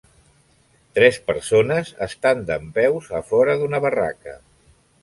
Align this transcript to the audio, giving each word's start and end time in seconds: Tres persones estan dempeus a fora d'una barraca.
Tres 0.99 1.19
persones 1.27 1.93
estan 2.07 2.43
dempeus 2.49 3.13
a 3.21 3.25
fora 3.33 3.61
d'una 3.63 3.85
barraca. 3.87 4.39